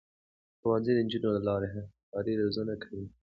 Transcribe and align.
ښوونځی 0.59 0.91
د 0.95 0.99
نجونو 1.05 1.29
له 1.35 1.41
لارې 1.47 1.67
همکاري 1.75 2.33
روزنه 2.41 2.73
کوي. 2.83 3.05